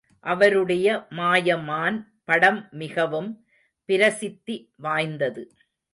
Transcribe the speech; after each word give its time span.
அவருடைய 0.19 0.87
மாயமான் 1.09 1.97
படம் 2.23 2.67
மிகவும் 2.71 3.45
பிரசித்தி 3.85 4.57
வாய்ந்தது. 4.77 5.43